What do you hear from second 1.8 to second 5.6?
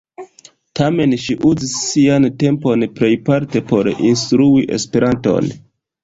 sian tempon plejparte por instrui Esperanton.